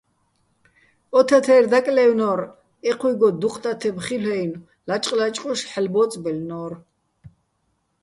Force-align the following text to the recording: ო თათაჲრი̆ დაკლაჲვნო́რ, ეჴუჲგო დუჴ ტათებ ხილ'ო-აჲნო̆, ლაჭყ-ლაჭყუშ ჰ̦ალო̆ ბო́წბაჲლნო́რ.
ო 1.17 1.19
თათაჲრი̆ 1.27 1.69
დაკლაჲვნო́რ, 1.71 2.39
ეჴუჲგო 2.89 3.29
დუჴ 3.39 3.55
ტათებ 3.63 3.95
ხილ'ო-აჲნო̆, 4.05 4.63
ლაჭყ-ლაჭყუშ 4.87 5.59
ჰ̦ალო̆ 5.69 5.91
ბო́წბაჲლნო́რ. 5.93 6.71